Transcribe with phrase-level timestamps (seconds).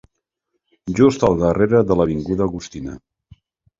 [1.01, 2.97] Just al darrere de l'avinguda Agustina.